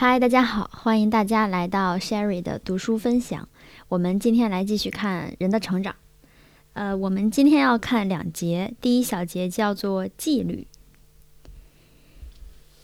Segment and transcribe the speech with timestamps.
[0.00, 3.48] 嗨，大家好，欢迎大家来到 Sherry 的读书分享。
[3.88, 5.96] 我们今天来继续看人的成长。
[6.74, 10.68] 呃，我们今天要看两节，第一小节叫做纪律。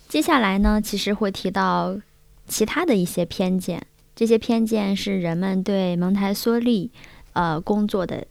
[0.09, 2.01] 接下来呢，其实会提到
[2.49, 3.87] 其他的一些偏见，
[4.17, 6.91] 这些偏见是人们对蒙台梭利
[7.35, 8.27] 呃工作的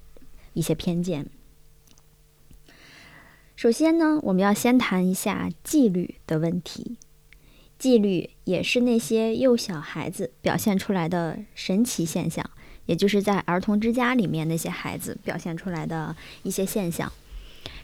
[0.51, 1.29] 一些偏见。
[3.55, 6.97] 首先呢，我们要先谈一下纪律的问题。
[7.83, 12.49] 纪律也是那些幼小孩子表现出来的神奇现象，
[12.85, 17.11] 也就是在儿童之家里面那些孩子表现出来的一些现象。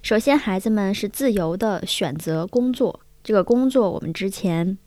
[0.01, 4.77] 首先，孩子们是自由的选择工作，这个工作我们之前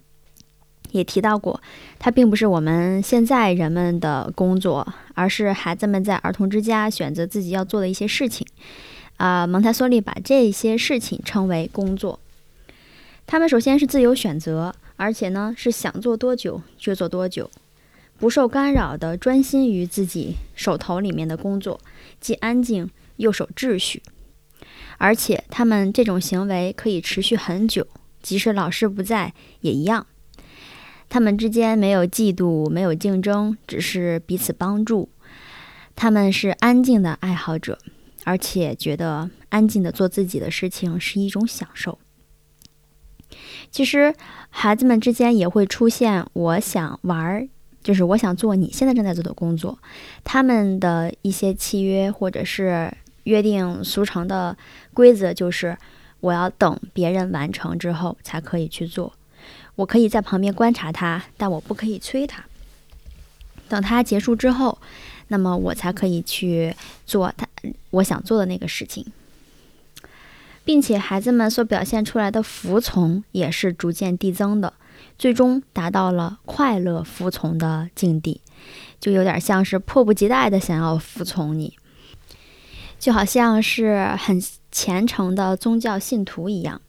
[0.92, 1.60] 也提到过，
[1.98, 8.46] 它并不是我们现在人们的工作，而是孩子们在儿童之家选择自己要做的一些事情。
[9.18, 12.18] 啊，蒙台梭利把这些事情称为工作。
[13.26, 14.74] 他们首先是自由选择。
[14.96, 17.50] 而且呢，是想做多久就做多久，
[18.18, 21.80] 不受干扰的专心于自己手头里面的工作，
[22.20, 24.02] 既安静又守秩序。
[24.98, 27.86] 而且他们这种行为可以持续很久，
[28.22, 30.06] 即使老师不在也一样。
[31.08, 35.08] 他们之间没有嫉妒，没有竞争，只是彼此帮助。
[35.96, 37.78] 他们是安静的爱好者，
[38.24, 41.98] 而且觉得安静的做自己的事情是一种享受。
[43.70, 44.14] 其实，
[44.50, 47.48] 孩子们之间也会出现“我想玩儿”，
[47.82, 49.78] 就是我想做你现在正在做的工作。
[50.24, 52.92] 他们的一些契约或者是
[53.24, 54.56] 约定俗成的
[54.92, 55.76] 规则，就是
[56.20, 59.12] 我要等别人完成之后才可以去做。
[59.74, 62.44] 我可以在旁边观察他，但我不可以催他。
[63.68, 64.78] 等他结束之后，
[65.28, 66.74] 那么我才可以去
[67.06, 67.46] 做他
[67.90, 69.06] 我想做的那个事情。
[70.64, 74.72] 并且孩子们所表现出来的服从也是逐渐递增的，
[75.18, 78.40] 最终达到了快乐服从的境地，
[79.00, 81.76] 就有点像是迫不及待的想要服从你，
[82.98, 86.80] 就好像是很虔诚的宗教信徒一样。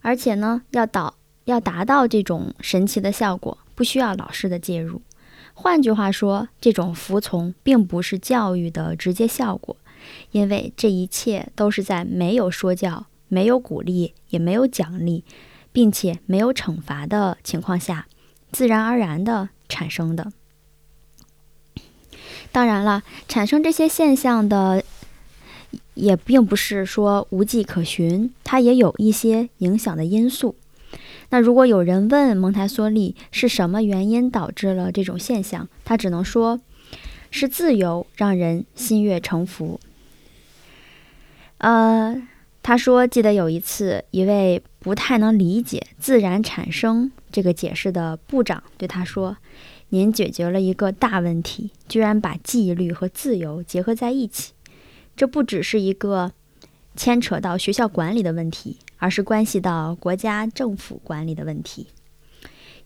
[0.00, 1.14] 而且呢，要导
[1.44, 5.02] 要达到这种神奇的效果，不需要老师的介入。
[5.54, 9.76] 换句话说，这种服从并不是教育的直接效果。
[10.30, 15.24] 因为这一切都是在没有说教、没有鼓励、也没有奖励，
[15.72, 18.06] 并且没有惩罚的情况下，
[18.50, 20.32] 自然而然的产生的。
[22.50, 24.82] 当然了，产生这些现象的
[25.94, 30.56] 也并不是说无迹可寻，它也有一些影响的因素。
[31.30, 36.58] 那如果有人问蒙台梭利是什么原因导致了这种现象，他只能说
[37.30, 39.78] 是自由让人心悦诚服。
[41.58, 42.20] 呃，
[42.62, 49.36] 他说，记得有一次，一位不太能理解“自然产生”这个解释的部长对他说
[49.90, 54.52] ：“您解决了一个大问题，居然把纪律和自由结合在一起。
[55.16, 56.32] 这不只是一个
[56.94, 61.88] 牵扯到学校管理的问题，而是关系到国家政府管理的问题。”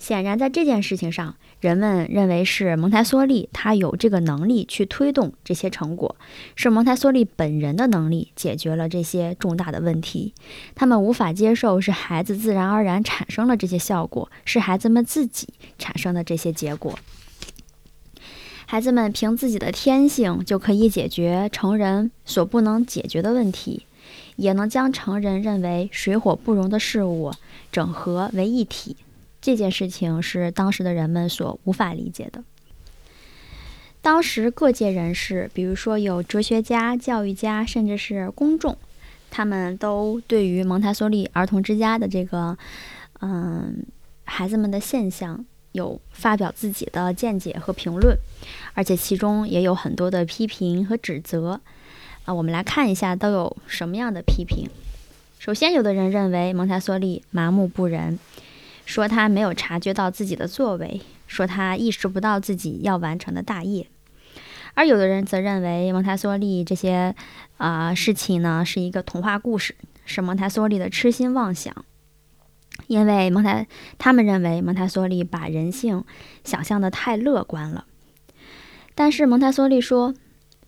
[0.03, 6.17] 显然，在这件事情上，人们认为是蒙台梭利他有这个能力去推动这些成果，
[6.57, 10.35] 是蒙台梭利本人的能力解决了这些重大的问题。
[10.75, 15.47] 他们无法接受是孩子自然而然产生了这些效果，是孩子们自己
[15.79, 16.99] 产生的这些结果。
[18.67, 23.87] 孩子们凭自己的天性就可以解决成人所不能解决的问题，
[24.35, 27.33] 也能将成人认为水火不容的事物
[27.71, 28.97] 整合为一体。
[29.43, 32.43] 这件事情是当时的人们所无法理解的。
[34.01, 38.77] 当时各界人士，比如说有哲学家、教育家，甚至是公众，
[39.31, 42.57] 他们都对于蒙台梭利儿童之家的这个，
[43.21, 43.85] 嗯，
[44.25, 48.17] 孩子们的现象有发表自己的见解和评论，
[48.75, 51.61] 而且其中也有很多的批评和指责。
[52.25, 54.69] 啊，我们来看一下都有什么样的批评。
[55.39, 58.19] 首先，有的人认为蒙台梭利麻木不仁。
[58.85, 63.87] 说他没有察觉到自己的作为，说他意识不到自己要完成的大业，
[64.75, 67.15] 而有的人则认为蒙台梭利这些
[67.57, 69.75] 啊事情呢是一个童话故事，
[70.05, 71.85] 是蒙台梭利的痴心妄想，
[72.87, 73.67] 因为蒙台
[73.99, 76.05] 他们认为蒙台梭利把人性
[76.45, 77.87] 想象的太乐观了。
[78.95, 80.15] 但是蒙台梭利说，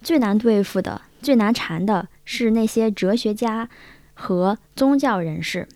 [0.00, 3.68] 最难对付的、最难缠的是那些哲学家
[4.14, 5.68] 和宗教人士，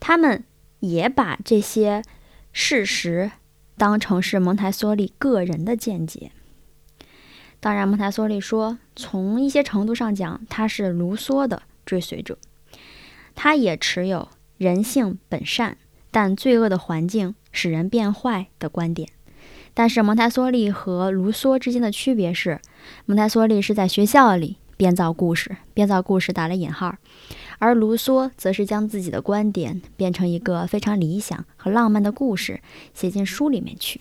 [0.00, 0.44] 他们。
[0.82, 2.02] 也把这些
[2.52, 3.30] 事实
[3.76, 6.32] 当成是蒙台梭利个人的见解。
[7.60, 12.36] 当然，蒙台梭利说，从一些程度上讲，他是卢梭的追随者，
[13.36, 15.76] 他也持有人性本善，
[16.10, 19.08] 但罪恶的环境使人变坏的观点。
[19.74, 22.60] 但是蒙台梭利和卢梭之间的区别是，
[23.06, 26.96] 蒙台梭利是在学校里编造故事，编造故事打了引号，
[27.60, 32.60] 而卢梭则是将自己的观点变成一个非常理想和浪漫的故事，
[32.92, 34.00] 写进书里面去。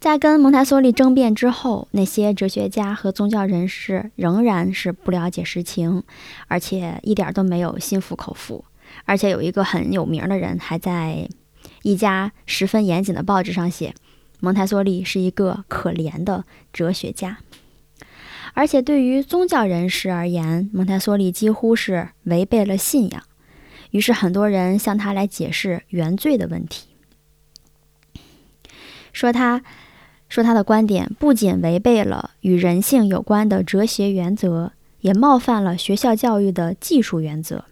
[0.00, 6.04] 在跟蒙台梭利争辩之后，那些哲学家和宗教人士仍然是不了解实情，
[6.48, 8.64] 而且一点都没有心服口服。
[9.04, 11.28] 而且有一个很有名的人还在。
[11.82, 13.94] 一家十分严谨的报纸上写，
[14.40, 17.36] 蒙台梭利是一个可怜的哲学家，
[18.54, 23.22] 而且对于宗教人士而言，蒙台梭利几乎是违背了信仰。
[23.90, 26.88] 于是很多人向他来解释原罪的问题，
[29.12, 29.62] 说他
[30.28, 37.66] 说他的观点不仅违背了与人性有关的哲学原则，也冒犯了学校教育的技术原则。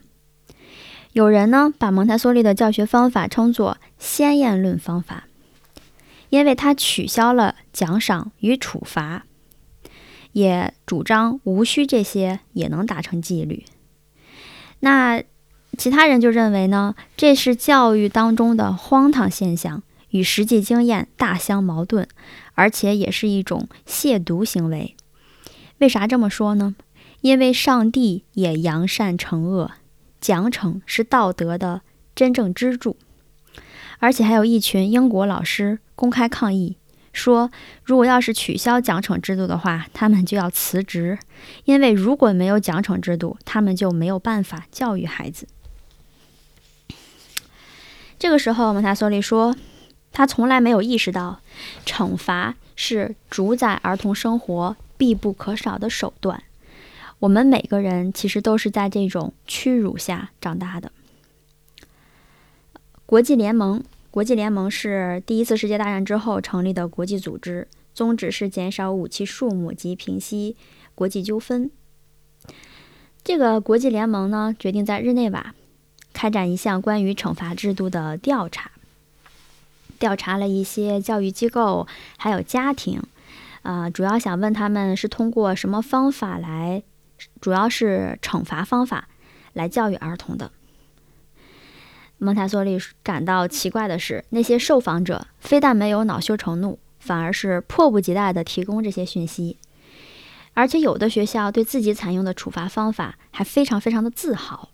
[1.12, 5.24] 有人呢把蒙台梭利的教学方法称作“先验论方法”，
[6.30, 9.26] 因为他取消了奖赏与处罚，
[10.32, 13.64] 也主张无需这些也能达成纪律。
[14.80, 15.22] 那
[15.78, 22.06] 其他人就认为呢，这是教育当中的荒唐现象，与实际经验大相矛盾，
[22.54, 24.96] 而且也是一种亵渎行为。
[25.78, 26.74] 为啥这么说呢？
[27.20, 29.70] 因为上帝也扬善惩恶。
[30.20, 31.82] 奖惩是道德的
[32.14, 32.96] 真正支柱，
[33.98, 36.76] 而且还有一群英国老师公开抗议，
[37.12, 37.50] 说
[37.84, 41.18] 如果要是取消奖惩制度的话，他们就要辞职，
[41.64, 45.46] 因为如果没有奖惩制度，他们就没有办法教育孩子。
[48.18, 49.54] 这个时候，蒙台梭利说，
[50.12, 51.40] 他从来没有意识到，
[51.84, 56.42] 惩罚是主宰儿童生活必不可少的手段。
[57.18, 60.90] 我们每个人其实都是在这种屈辱下长大的。
[63.04, 63.82] 国际联盟，
[64.12, 70.54] 国际联盟是第一次世界大战之后成立的国际组织，宗旨是减少武器数目及平息
[70.94, 71.70] 国际纠纷。
[73.24, 75.54] 这个国际联盟呢，决定在日内瓦
[76.12, 78.72] 开展一项关于惩罚制度的调查，
[79.98, 81.88] 调查了一些教育机构
[82.18, 83.02] 还有家庭，
[83.62, 86.82] 啊，主要想问他们是通过什么方法来。
[87.40, 89.08] 主要是惩罚方法
[89.54, 90.50] 来教育儿童的。
[92.22, 99.58] 蒙台梭利感到奇怪的是，那些受访者非但没有恼羞成怒，反而是迫不及待地提供这些讯息。
[100.54, 104.68] 而且有的学校对自己采用的处罚方法还非常非常的自豪。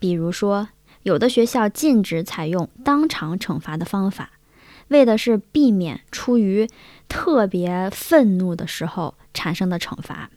[0.00, 0.70] 比如说，
[1.04, 4.32] 有的学校禁止采用当场惩罚的方法，
[4.88, 6.68] 为的是避免出于
[7.06, 10.30] 特别愤怒的时候产生的惩罚。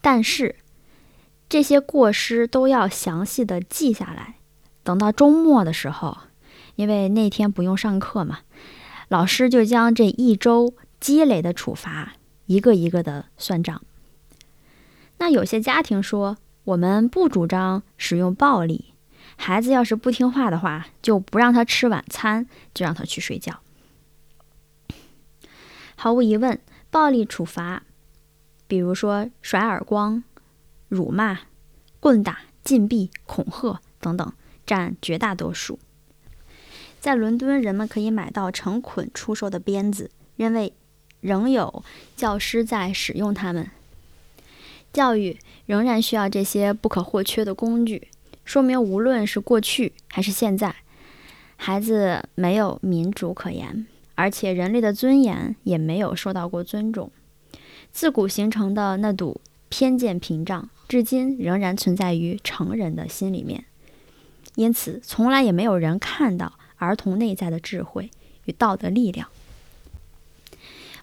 [0.00, 0.56] 但是，
[1.48, 4.34] 这些过失都要详细的记下来。
[4.82, 6.18] 等到周末的时候，
[6.76, 8.40] 因为那天不用上课嘛，
[9.08, 12.14] 老师就将这一周积累的处罚
[12.46, 13.82] 一个一个的算账。
[15.18, 18.94] 那有些家庭说，我们不主张使用暴力，
[19.36, 23.60] 孩子要是不听话的话，就不让他吃晚餐，就让他去睡觉。
[25.96, 26.58] 毫无疑问，
[26.90, 27.82] 暴力处罚。
[28.66, 30.22] 比如说甩耳光、
[30.88, 31.40] 辱骂、
[31.98, 34.32] 棍打、禁闭、恐吓等等，
[34.70, 35.80] 占绝大多数。
[37.00, 40.72] 在伦敦，人们可以买到成捆出售的鞭子，因为
[41.20, 41.82] 仍有
[42.14, 43.68] 教师在使用它们。
[44.92, 45.36] 教育
[45.66, 48.06] 仍然需要这些不可或缺的工具，
[48.44, 50.76] 说明无论是过去还是现在，
[51.56, 57.10] 孩子没有民主可言，而且人类的尊严也没有受到过尊重。
[57.90, 63.64] 自古形成的那堵偏见屏障，至今仍然存在于成人的心里面。
[64.54, 68.10] 因此，从来也没有人看到儿童内在的智慧
[68.44, 69.28] 与道德力量。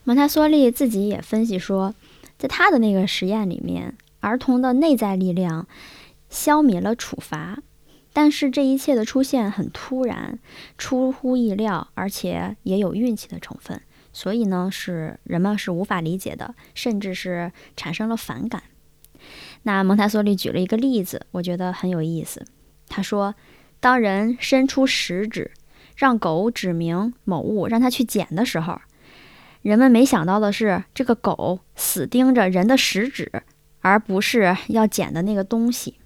[0.03, 1.93] 蒙台梭利自己也分析说，
[2.37, 5.67] 在他的那个实验里面，儿童的内在力量
[6.29, 7.59] 消灭了处罚，
[8.13, 10.39] 但是这一切的出现很突然，
[10.77, 13.81] 出乎意料，而且也有运气的成分。
[14.13, 18.63] 所以呢，是人们是无法理解的，甚至是产生了反感。
[19.63, 22.45] 那蒙台梭利举了一个例子，我觉得很有意思。
[22.97, 23.35] 他说，
[23.79, 25.51] 当人伸出食指，
[25.95, 28.81] 让狗指明某物，让它去捡的时候，
[29.61, 33.31] 人们没想到的是，这个狗死盯着人的食指，
[33.81, 35.99] 而不是要捡的那个东西。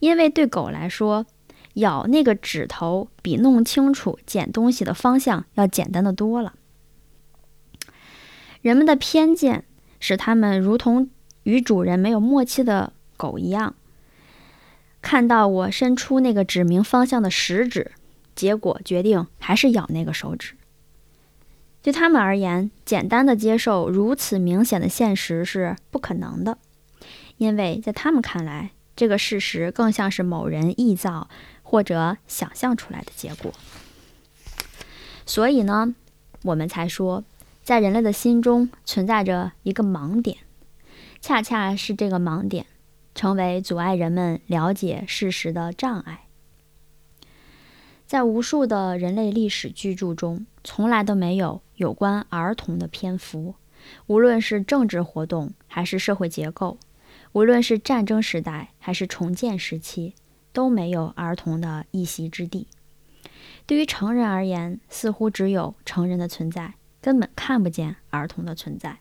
[0.00, 1.24] 因为对狗来说，
[1.74, 6.54] 咬那个指头比弄清楚捡东西的方向要简单的多了。
[8.62, 9.64] 人们的偏见
[10.00, 11.08] 使他们如同
[11.44, 13.76] 与主人没有默契的狗一样，
[15.04, 17.92] 看到我伸出那个指明方向的食指，
[18.34, 20.54] 结果决定还是咬那个手指。
[21.82, 26.56] 对他们而言，简单的接受如此明显的现实是不可能的，
[27.36, 31.28] 因为在他们看来，这个事实更像是某人臆造
[31.62, 33.52] 或者想象出来的结果。
[35.26, 35.94] 所以呢，
[36.44, 37.22] 我们才说，
[37.62, 40.38] 在人类的心中存在着一个盲点，
[41.20, 42.64] 恰恰是这个盲点，
[43.14, 46.26] 成为阻碍人们了解事实的障碍。
[48.06, 53.54] 在无数的人类历史巨著中，从来都没有有关儿童的篇幅。
[54.06, 56.78] 无论是政治活动，还是社会结构；
[57.32, 60.14] 无论是战争时代，还是重建时期，
[60.52, 62.66] 都没有儿童的一席之地。
[63.66, 68.98] 对于成人而言，似乎只有成人的存在，根本看不见儿童的存在。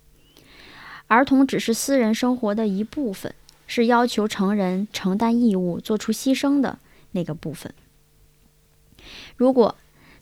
[1.08, 3.36] 儿童只是私人生活的一部分，
[3.68, 6.80] 是要求成人承担义务、做出牺牲的
[7.12, 7.74] 那个部分。
[9.36, 9.76] 如果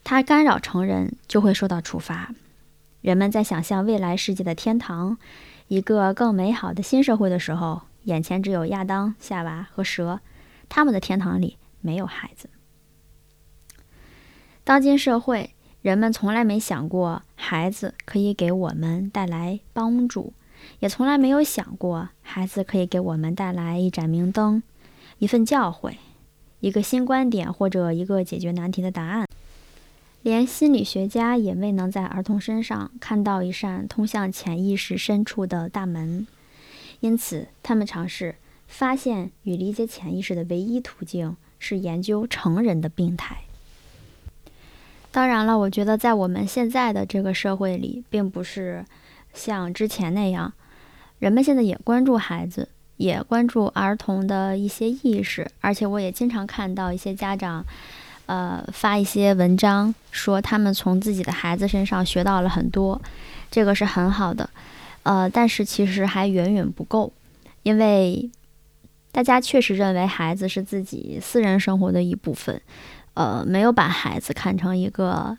[0.03, 2.33] 他干扰成人，就会受到处罚。
[3.01, 5.17] 人们在想象未来世界的天堂，
[5.67, 10.19] 一个更美好的新社会的时候，眼前只有亚当、夏娃和蛇，
[10.69, 12.49] 他们的天堂里没有孩子。
[14.63, 20.33] 当今社会，人们从来没想过孩子可以给我们带来帮助，
[20.79, 24.61] 也从来没有想过孩子可以给我们带来一盏明灯、
[25.19, 25.95] 一份教诲。
[26.59, 29.27] 一个新观点或者一个解决难题的答案，
[30.21, 36.27] 连心理学家也未能在儿童身上看到一扇通向潜意识深处的大门，
[36.99, 38.35] 因此他们尝试
[38.67, 43.37] 发现与理解潜意识的唯一途径是研究成人的病态。
[45.11, 48.85] 当然了，我觉得在我们现在的这个社会里，并不是
[49.33, 50.53] 像之前那样，
[51.19, 52.69] 人们现在也关注孩子。
[52.97, 57.65] 也关注儿童的一些意识，而且我也经常看到一些家长，
[58.27, 63.01] 呃，发一些文章，说他们从自己的孩子身上学到了很多，
[63.49, 64.47] 这个是很好的，
[65.01, 67.11] 呃，但是其实还远远不够，
[67.63, 68.29] 因为
[69.11, 72.61] 大家确实认为孩子是自己私人生活的一部分，
[73.15, 75.35] 呃，没有把孩子看成一个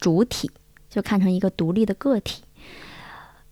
[0.00, 0.50] 主体，
[0.90, 2.42] 就看成一个独立的个体，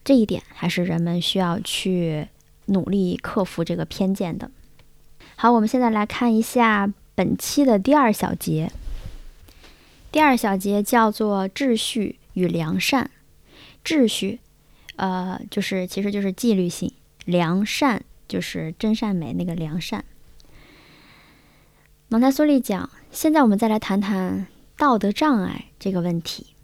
[0.04, 2.28] 这一点还是人们需要去。
[2.66, 4.48] 努力克服这个偏见的。
[5.34, 8.70] 好，我们现在来看一下本期的第二小节。
[10.12, 13.10] 第二小节叫做“秩序与良善”。
[13.84, 14.38] 秩序，
[14.94, 16.88] 呃，就是其实就是纪律性；
[17.24, 20.04] 良善就是真善美那个良善。
[22.08, 26.54] 蒙台梭利讲，现在我们再来谈谈道德障碍这个问题。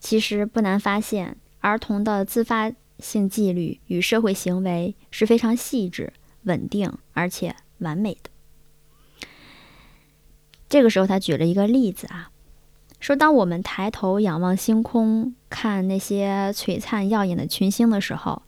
[0.00, 2.72] 其实不难发现，儿童的自发。
[3.00, 6.12] 性纪律与社会行为是非常细致、
[6.42, 8.30] 稳定而且完美的。
[10.68, 12.32] 这个时候，他举了一个例子啊，
[12.98, 18.42] 说：当我们抬头仰望星空，看那些璀璨耀眼的群星的时候，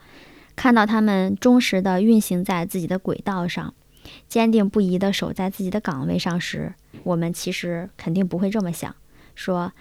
[0.57, 3.73] 看到他们忠实的运行在自己的轨道上，
[4.27, 6.75] 坚定不移的守在自己的岗位上时，
[7.05, 8.97] 我们其实肯定不会这么想：
[9.37, 9.73] 说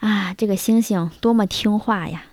[0.00, 2.26] 啊，这个星星多么听话呀！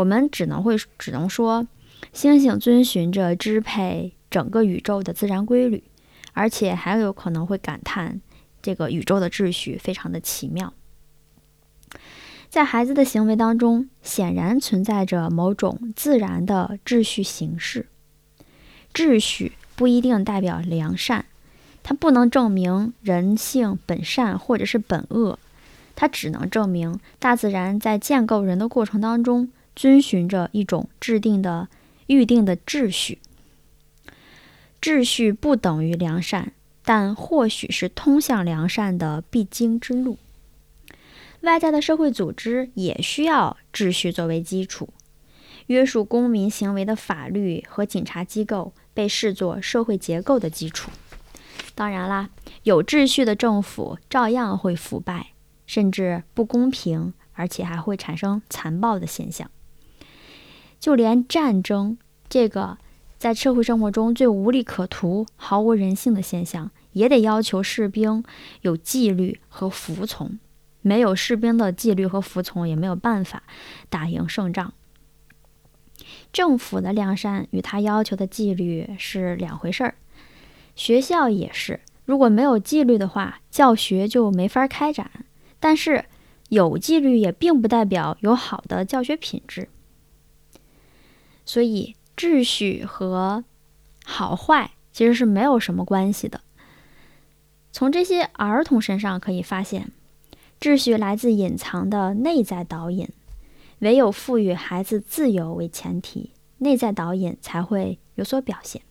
[0.00, 1.66] 我们只能会只能说，
[2.14, 5.84] 星星遵循着支配整个宇宙的自然规律，
[6.32, 8.18] 而且还有可能会感叹
[8.62, 10.72] 这个宇宙的秩序非常的奇妙。
[12.48, 17.86] 在孩子的行为当中，显然存在着某种自然的秩序形式。
[18.94, 21.26] 秩序不一定代表良善，
[21.82, 25.38] 它不能证明人性本善或者是本恶，
[25.94, 29.50] 它只能证明大自然在建构人的过程当中。
[29.80, 31.70] 遵循着一种制定的、
[32.06, 33.18] 预定的秩序。
[34.78, 36.52] 秩序不等于良善，
[36.84, 40.18] 但或许是通向良善的必经之路。
[41.40, 44.90] 外在的社会组织也需要秩序作为基础，
[45.68, 50.90] 约束公民行为的法律和警察机构被视作社会结构的基础。
[51.74, 52.28] 当然啦，
[52.64, 55.28] 有秩序的政府照样会腐败，
[55.64, 59.50] 甚至不公平，而且还会产生残暴的现象。
[60.80, 61.96] 就连战争
[62.28, 62.78] 这个
[63.18, 68.24] 在社会生活中最无利可图、毫无人性的现象，也得要求士兵
[68.62, 70.38] 有纪律和服从。
[70.82, 73.42] 没有士兵的纪律和服从，也没有办法
[73.90, 74.72] 打赢胜仗。
[76.32, 79.96] 政府的良善与他要求的纪律是两回事儿。
[80.74, 85.10] 学校也是，如果没有纪律的话，教学就没法开展。
[85.58, 86.06] 但是
[86.48, 89.68] 有纪律也并不代表有好的教学品质。
[91.44, 93.44] 所以，秩序和
[94.04, 96.40] 好坏其实是没有什么关系的。
[97.72, 99.90] 从这些儿童身上可以发现，
[100.60, 103.08] 秩序来自隐藏的内在导引，
[103.78, 108.82] 唯有赋予孩子自由为前提，内在导引才会有所表现。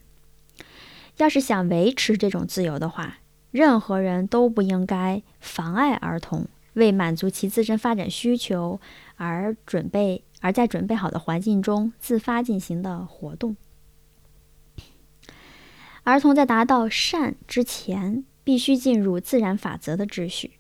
[1.18, 3.18] 要是想维持这种自由的话，
[3.52, 8.80] 任何人都不应该妨碍儿童为满足其自身发展需求
[9.18, 13.56] 而准备，而在准备好的环境中自发进行的活动。
[16.04, 20.54] 儿童在达到善之前，必须进入自然法则的秩序，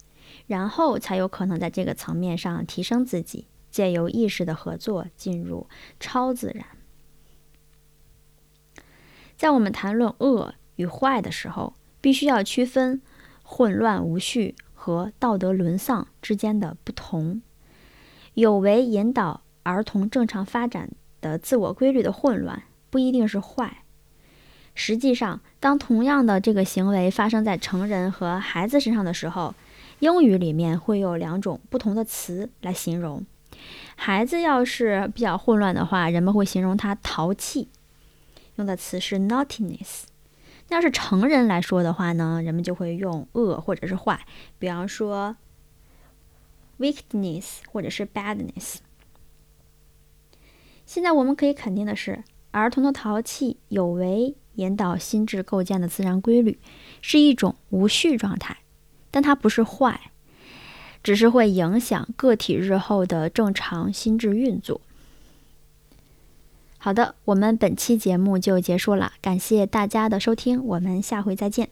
[0.45, 5.67] 然后才有可能在这个层面上提升自己，借由意识的合作进入
[6.00, 6.65] 超自然。
[9.38, 13.01] 在我们谈论恶与坏的时候，必须要区分
[13.41, 17.41] 混乱无序和道德沦丧之间的不同。
[18.33, 20.89] 有为引导儿童正常发展
[21.21, 23.83] 的自我规律的混乱，不一定是坏。
[24.75, 29.53] 实际上，当同样的这个行为发生在成人和孩子身上的时候，
[29.99, 33.25] 英语里面会有两种不同的词来形容。
[33.97, 37.67] 孩子要是比较混乱的话，人们会形容他淘气。
[38.55, 40.03] 用的词是 naughtiness。
[40.69, 44.25] 那要是成人来说的话呢，人们就会用恶或者是坏，
[44.59, 45.35] 比方说
[46.77, 48.77] weakness 或者是 badness。
[50.89, 56.58] 现在我们可以肯定的是，儿童的淘气有违引导心智构建的自然规律，
[57.00, 58.58] 是一种无序状态，
[59.12, 60.10] 但它不是坏，
[61.03, 64.81] 只是会影响个体日后的正常心智运作。
[66.79, 71.69] 好的，我们本期节目就结束了，感谢大家的收听，我们下回再见。